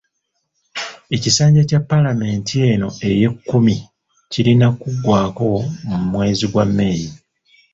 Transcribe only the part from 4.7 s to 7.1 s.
kuggwako mu mwezi gwa May.